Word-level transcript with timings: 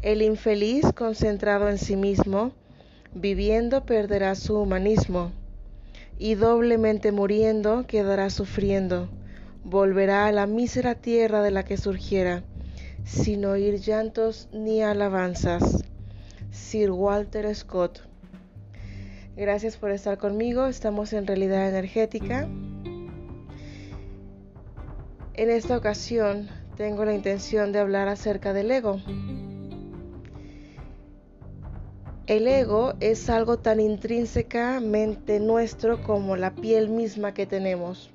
El 0.00 0.22
infeliz 0.22 0.84
concentrado 0.94 1.68
en 1.68 1.76
sí 1.76 1.96
mismo, 1.96 2.52
viviendo 3.14 3.84
perderá 3.84 4.36
su 4.36 4.56
humanismo, 4.56 5.32
y 6.18 6.36
doblemente 6.36 7.10
muriendo 7.10 7.84
quedará 7.88 8.30
sufriendo, 8.30 9.08
volverá 9.64 10.26
a 10.26 10.32
la 10.32 10.46
mísera 10.46 10.94
tierra 10.94 11.42
de 11.42 11.50
la 11.50 11.64
que 11.64 11.76
surgiera, 11.76 12.44
sin 13.04 13.44
oír 13.44 13.80
llantos 13.80 14.48
ni 14.52 14.82
alabanzas. 14.82 15.84
Sir 16.52 16.92
Walter 16.92 17.52
Scott. 17.52 18.00
Gracias 19.36 19.76
por 19.76 19.90
estar 19.90 20.16
conmigo, 20.16 20.68
estamos 20.68 21.12
en 21.12 21.26
realidad 21.26 21.68
energética. 21.68 22.48
En 25.34 25.50
esta 25.50 25.76
ocasión 25.76 26.48
tengo 26.76 27.04
la 27.04 27.14
intención 27.14 27.72
de 27.72 27.80
hablar 27.80 28.06
acerca 28.06 28.52
del 28.52 28.70
ego. 28.70 29.00
El 32.28 32.46
ego 32.46 32.92
es 33.00 33.30
algo 33.30 33.56
tan 33.56 33.80
intrínsecamente 33.80 35.40
nuestro 35.40 36.02
como 36.02 36.36
la 36.36 36.54
piel 36.54 36.90
misma 36.90 37.32
que 37.32 37.46
tenemos. 37.46 38.10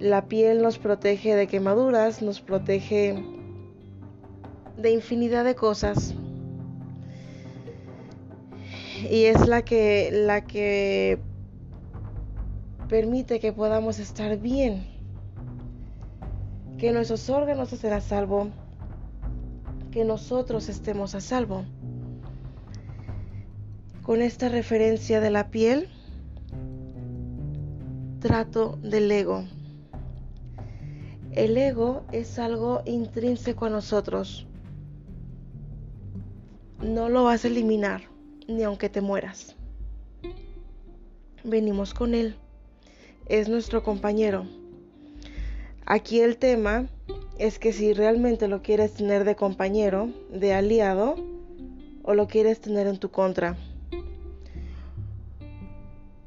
La 0.00 0.26
piel 0.26 0.62
nos 0.62 0.80
protege 0.80 1.36
de 1.36 1.46
quemaduras, 1.46 2.20
nos 2.20 2.40
protege 2.40 3.22
de 4.76 4.90
infinidad 4.90 5.44
de 5.44 5.54
cosas. 5.54 6.16
Y 9.08 9.26
es 9.26 9.46
la 9.46 9.62
que 9.62 10.10
la 10.10 10.44
que 10.44 11.20
permite 12.88 13.38
que 13.38 13.52
podamos 13.52 14.00
estar 14.00 14.38
bien. 14.38 14.88
Que 16.78 16.90
nuestros 16.90 17.30
órganos 17.30 17.72
estén 17.72 17.92
a 17.92 18.00
salvo, 18.00 18.48
que 19.92 20.04
nosotros 20.04 20.68
estemos 20.68 21.14
a 21.14 21.20
salvo 21.20 21.64
con 24.02 24.20
esta 24.20 24.48
referencia 24.48 25.20
de 25.20 25.30
la 25.30 25.50
piel, 25.50 25.88
trato 28.20 28.78
del 28.82 29.10
ego. 29.10 29.44
El 31.32 31.56
ego 31.56 32.04
es 32.12 32.38
algo 32.38 32.82
intrínseco 32.84 33.66
a 33.66 33.70
nosotros. 33.70 34.46
No 36.82 37.08
lo 37.08 37.24
vas 37.24 37.44
a 37.44 37.48
eliminar, 37.48 38.02
ni 38.48 38.64
aunque 38.64 38.88
te 38.88 39.00
mueras. 39.00 39.54
Venimos 41.44 41.94
con 41.94 42.14
él. 42.14 42.34
Es 43.26 43.48
nuestro 43.48 43.82
compañero. 43.82 44.46
Aquí 45.86 46.20
el 46.20 46.36
tema 46.36 46.88
es 47.38 47.58
que 47.58 47.72
si 47.72 47.92
realmente 47.92 48.48
lo 48.48 48.62
quieres 48.62 48.94
tener 48.94 49.24
de 49.24 49.36
compañero, 49.36 50.10
de 50.32 50.54
aliado, 50.54 51.16
o 52.02 52.14
lo 52.14 52.26
quieres 52.26 52.60
tener 52.60 52.88
en 52.88 52.98
tu 52.98 53.10
contra. 53.10 53.56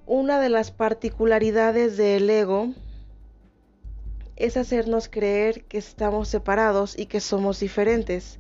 Una 0.08 0.40
de 0.40 0.50
las 0.50 0.70
particularidades 0.70 1.98
del 1.98 2.30
ego 2.30 2.74
es 4.36 4.56
hacernos 4.56 5.10
creer 5.10 5.64
que 5.64 5.80
estamos 5.80 6.28
separados 6.28 6.96
y 6.96 7.08
que 7.08 7.20
somos 7.20 7.60
diferentes. 7.60 8.38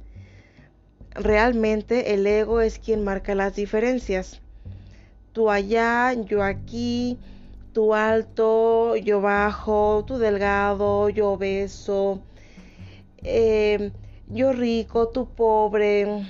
Realmente 1.16 2.14
el 2.14 2.28
ego 2.28 2.62
es 2.62 2.78
quien 2.78 3.04
marca 3.04 3.34
las 3.34 3.56
diferencias. 3.56 4.42
Tú 5.34 5.50
allá, 5.50 6.14
yo 6.14 6.44
aquí, 6.44 7.18
tú 7.74 7.96
alto, 7.96 8.96
yo 8.96 9.22
bajo, 9.22 10.04
tú 10.06 10.20
delgado, 10.20 11.10
yo 11.10 11.32
obeso, 11.32 12.22
eh, 13.24 13.92
yo 14.28 14.54
rico, 14.54 15.08
tú 15.08 15.28
pobre 15.34 16.28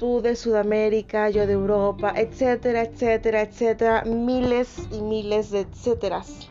tú 0.00 0.22
de 0.22 0.34
Sudamérica, 0.34 1.28
yo 1.28 1.46
de 1.46 1.52
Europa, 1.52 2.14
etcétera, 2.16 2.84
etcétera, 2.84 3.42
etcétera, 3.42 4.02
miles 4.06 4.88
y 4.90 5.02
miles 5.02 5.50
de 5.50 5.60
etcéteras. 5.60 6.48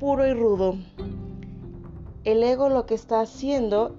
Puro 0.00 0.26
y 0.26 0.32
rudo. 0.32 0.76
El 2.24 2.42
ego 2.42 2.70
lo 2.70 2.86
que 2.86 2.94
está 2.94 3.20
haciendo 3.20 3.94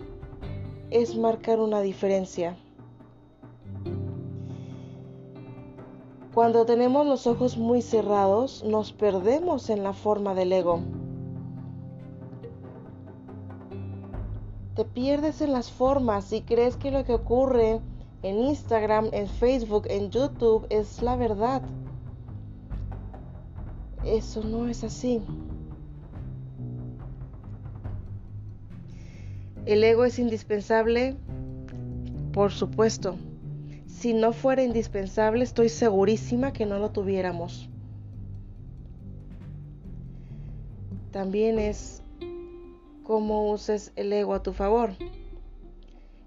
es 0.90 1.16
marcar 1.16 1.60
una 1.60 1.82
diferencia. 1.82 2.58
Cuando 6.34 6.66
tenemos 6.66 7.06
los 7.06 7.28
ojos 7.28 7.58
muy 7.58 7.84
cerrados, 7.84 8.64
nos 8.64 8.92
perdemos 8.92 9.70
en 9.70 9.84
la 9.84 9.94
forma 9.94 10.34
del 10.34 10.52
ego. 10.52 10.82
Pierdes 14.98 15.42
en 15.42 15.54
las 15.54 15.70
formas 15.70 16.34
y 16.34 16.42
crees 16.42 16.76
que 16.76 16.90
lo 16.90 17.06
que 17.06 17.14
ocurre 17.14 17.82
en 18.24 18.40
Instagram, 18.40 19.10
en 19.12 19.28
Facebook, 19.28 19.86
en 19.92 20.10
YouTube 20.10 20.66
es 20.72 21.04
la 21.04 21.16
verdad. 21.16 21.62
Eso 24.04 24.44
no 24.44 24.68
es 24.68 24.84
así. 24.84 25.22
El 29.68 29.84
ego 29.84 30.04
es 30.04 30.18
indispensable, 30.18 31.16
por 32.34 32.52
supuesto. 32.52 33.18
Si 33.86 34.16
no 34.16 34.34
fuera 34.34 34.64
indispensable, 34.64 35.44
estoy 35.44 35.70
segurísima 35.70 36.54
que 36.54 36.66
no 36.66 36.80
lo 36.80 36.90
tuviéramos. 36.90 37.70
También 41.12 41.60
es 41.60 42.02
cómo 43.08 43.50
uses 43.50 43.94
el 43.96 44.12
ego 44.12 44.34
a 44.34 44.44
tu 44.44 44.52
favor. 44.52 44.90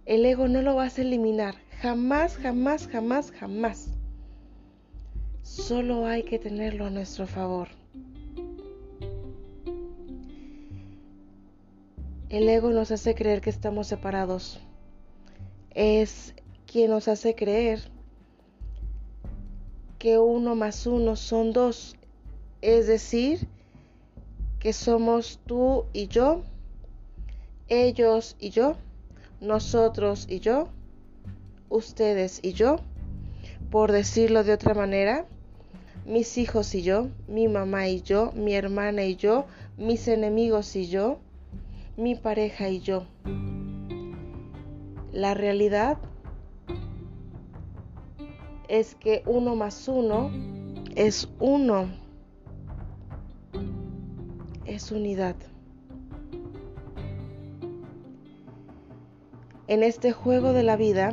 El 0.06 0.24
ego 0.24 0.48
no 0.48 0.62
lo 0.62 0.74
vas 0.76 0.98
a 0.98 1.02
eliminar, 1.02 1.56
jamás, 1.82 2.38
jamás, 2.38 2.88
jamás, 2.88 3.30
jamás. 3.32 3.88
Solo 5.42 6.06
hay 6.06 6.22
que 6.22 6.38
tenerlo 6.38 6.86
a 6.86 6.90
nuestro 6.90 7.26
favor. 7.26 7.68
El 12.30 12.48
ego 12.48 12.70
nos 12.70 12.90
hace 12.92 13.14
creer 13.14 13.42
que 13.42 13.50
estamos 13.50 13.86
separados. 13.86 14.58
Es 15.74 16.34
quien 16.66 16.92
nos 16.92 17.08
hace 17.08 17.34
creer 17.34 17.90
que 19.98 20.18
uno 20.18 20.54
más 20.54 20.86
uno 20.86 21.14
son 21.16 21.52
dos. 21.52 21.94
Es 22.62 22.86
decir, 22.86 23.46
que 24.60 24.72
somos 24.72 25.40
tú 25.44 25.84
y 25.92 26.08
yo 26.08 26.42
ellos 27.70 28.36
y 28.38 28.50
yo, 28.50 28.76
nosotros 29.40 30.26
y 30.28 30.40
yo, 30.40 30.68
ustedes 31.70 32.40
y 32.42 32.52
yo, 32.52 32.76
por 33.70 33.92
decirlo 33.92 34.44
de 34.44 34.52
otra 34.52 34.74
manera, 34.74 35.24
mis 36.04 36.36
hijos 36.36 36.74
y 36.74 36.82
yo, 36.82 37.08
mi 37.28 37.48
mamá 37.48 37.88
y 37.88 38.02
yo, 38.02 38.32
mi 38.34 38.54
hermana 38.54 39.04
y 39.04 39.16
yo, 39.16 39.46
mis 39.78 40.08
enemigos 40.08 40.74
y 40.76 40.88
yo, 40.88 41.20
mi 41.96 42.16
pareja 42.16 42.68
y 42.68 42.80
yo. 42.80 43.06
La 45.12 45.34
realidad 45.34 45.98
es 48.68 48.94
que 48.96 49.22
uno 49.26 49.54
más 49.54 49.88
uno 49.88 50.30
es 50.96 51.28
uno, 51.38 51.88
es 54.64 54.90
unidad. 54.90 55.36
En 59.70 59.84
este 59.84 60.10
juego 60.10 60.52
de 60.52 60.64
la 60.64 60.74
vida 60.74 61.12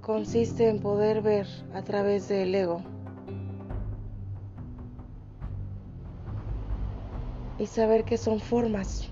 consiste 0.00 0.70
en 0.70 0.78
poder 0.78 1.20
ver 1.20 1.46
a 1.74 1.82
través 1.82 2.28
del 2.28 2.54
ego 2.54 2.80
y 7.58 7.66
saber 7.66 8.04
que 8.04 8.16
son 8.16 8.40
formas. 8.40 9.10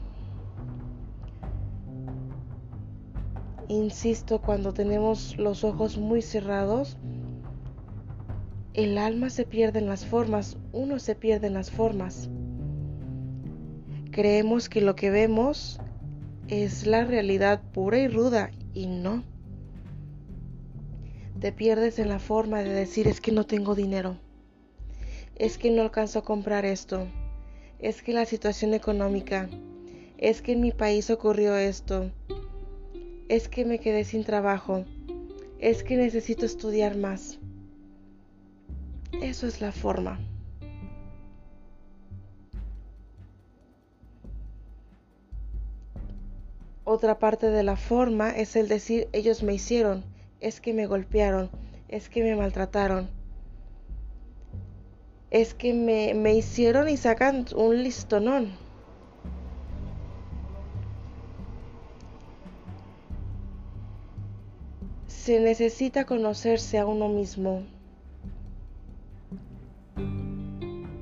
Insisto, 3.68 4.40
cuando 4.40 4.72
tenemos 4.72 5.36
los 5.36 5.64
ojos 5.64 5.98
muy 5.98 6.22
cerrados, 6.22 6.96
el 8.72 8.96
alma 8.96 9.28
se 9.28 9.44
pierde 9.44 9.80
en 9.80 9.86
las 9.86 10.06
formas, 10.06 10.56
uno 10.72 10.98
se 10.98 11.14
pierde 11.14 11.48
en 11.48 11.54
las 11.54 11.70
formas. 11.70 12.30
Creemos 14.10 14.68
que 14.68 14.80
lo 14.80 14.96
que 14.96 15.10
vemos 15.10 15.78
es 16.48 16.84
la 16.84 17.04
realidad 17.04 17.62
pura 17.72 17.98
y 17.98 18.08
ruda 18.08 18.50
y 18.74 18.86
no. 18.86 19.22
Te 21.38 21.52
pierdes 21.52 22.00
en 22.00 22.08
la 22.08 22.18
forma 22.18 22.62
de 22.62 22.70
decir 22.70 23.06
es 23.06 23.20
que 23.20 23.30
no 23.30 23.46
tengo 23.46 23.76
dinero, 23.76 24.16
es 25.36 25.58
que 25.58 25.70
no 25.70 25.82
alcanzo 25.82 26.18
a 26.18 26.24
comprar 26.24 26.64
esto, 26.64 27.06
es 27.78 28.02
que 28.02 28.12
la 28.12 28.26
situación 28.26 28.74
económica, 28.74 29.48
es 30.18 30.42
que 30.42 30.52
en 30.52 30.60
mi 30.60 30.72
país 30.72 31.08
ocurrió 31.08 31.56
esto, 31.56 32.10
es 33.28 33.48
que 33.48 33.64
me 33.64 33.78
quedé 33.78 34.04
sin 34.04 34.24
trabajo, 34.24 34.84
es 35.60 35.84
que 35.84 35.96
necesito 35.96 36.46
estudiar 36.46 36.96
más. 36.96 37.38
Eso 39.22 39.46
es 39.46 39.60
la 39.60 39.70
forma. 39.70 40.18
Otra 46.92 47.20
parte 47.20 47.50
de 47.52 47.62
la 47.62 47.76
forma 47.76 48.30
es 48.30 48.56
el 48.56 48.66
decir 48.66 49.08
ellos 49.12 49.44
me 49.44 49.54
hicieron, 49.54 50.02
es 50.40 50.60
que 50.60 50.74
me 50.74 50.86
golpearon, 50.86 51.48
es 51.86 52.08
que 52.08 52.24
me 52.24 52.34
maltrataron, 52.34 53.08
es 55.30 55.54
que 55.54 55.72
me, 55.72 56.14
me 56.14 56.34
hicieron 56.34 56.88
y 56.88 56.96
sacan 56.96 57.46
un 57.54 57.84
listonón. 57.84 58.50
Se 65.06 65.38
necesita 65.38 66.06
conocerse 66.06 66.76
a 66.76 66.86
uno 66.86 67.08
mismo 67.08 67.62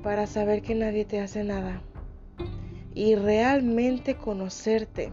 para 0.03 0.27
saber 0.27 0.61
que 0.61 0.75
nadie 0.75 1.05
te 1.05 1.19
hace 1.19 1.43
nada 1.43 1.81
y 2.93 3.15
realmente 3.15 4.17
conocerte. 4.17 5.11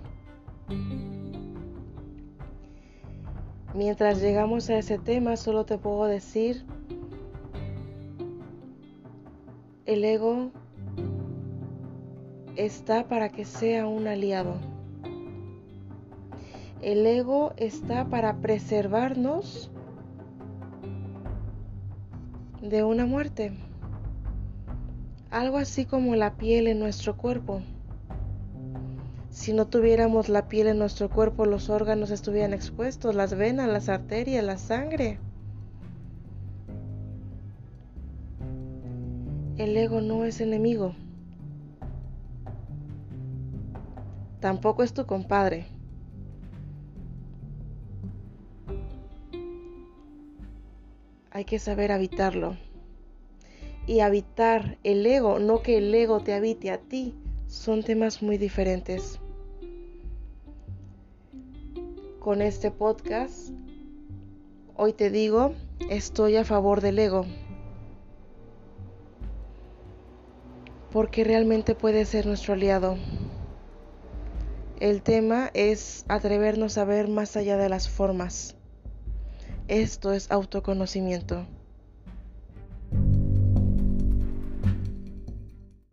Mientras 3.75 4.23
llegamos 4.23 4.71
a 4.71 4.79
ese 4.79 4.99
tema, 4.99 5.37
solo 5.37 5.67
te 5.67 5.77
puedo 5.77 6.07
decir, 6.07 6.65
el 9.85 10.05
ego 10.05 10.51
está 12.57 13.07
para 13.07 13.29
que 13.29 13.45
sea 13.45 13.87
un 13.87 14.07
aliado. 14.07 14.55
El 16.81 17.07
ego 17.07 17.53
está 17.57 18.07
para 18.07 18.41
preservarnos 18.41 19.71
de 22.63 22.83
una 22.83 23.07
muerte. 23.07 23.53
Algo 25.31 25.59
así 25.59 25.85
como 25.85 26.17
la 26.17 26.37
piel 26.37 26.67
en 26.67 26.79
nuestro 26.79 27.17
cuerpo. 27.17 27.61
Si 29.37 29.53
no 29.53 29.67
tuviéramos 29.67 30.31
la 30.31 30.49
piel 30.49 30.67
en 30.67 30.79
nuestro 30.79 31.11
cuerpo, 31.11 31.45
los 31.45 31.69
órganos 31.69 32.11
estuvieran 32.11 32.55
expuestos, 32.55 33.15
las 33.15 33.37
venas, 33.37 33.69
las 33.69 33.91
arterias, 33.91 34.43
la 34.43 34.57
sangre. 34.57 35.19
El 39.59 39.77
ego 39.77 40.01
no 40.01 40.25
es 40.25 40.41
enemigo. 40.41 40.95
Tampoco 44.41 44.83
es 44.83 44.95
tu 44.95 45.05
compadre. 45.05 45.67
Hay 51.31 51.45
que 51.45 51.59
saber 51.59 51.93
habitarlo. 51.93 52.57
Y 53.87 54.01
habitar 54.01 54.79
el 54.83 55.05
ego, 55.05 55.39
no 55.39 55.61
que 55.61 55.77
el 55.77 55.95
ego 55.95 56.21
te 56.21 56.33
habite 56.33 56.71
a 56.71 56.79
ti, 56.79 57.15
son 57.47 57.83
temas 57.83 58.23
muy 58.23 58.39
diferentes 58.39 59.21
con 62.27 62.43
este 62.43 62.73
podcast, 62.73 63.51
hoy 64.75 64.93
te 64.93 65.11
digo, 65.11 65.55
estoy 65.91 66.35
a 66.35 66.45
favor 66.45 66.81
del 66.81 66.99
ego. 66.99 67.25
Porque 70.91 71.23
realmente 71.23 71.77
puede 71.77 72.05
ser 72.05 72.27
nuestro 72.27 72.55
aliado. 72.55 72.97
El 74.81 75.03
tema 75.03 75.53
es 75.55 76.05
atrevernos 76.09 76.79
a 76.79 76.85
ver 76.85 77.07
más 77.07 77.37
allá 77.37 77.57
de 77.57 77.69
las 77.69 77.89
formas. 77.89 78.57
Esto 79.69 80.13
es 80.13 80.29
autoconocimiento. 80.33 81.47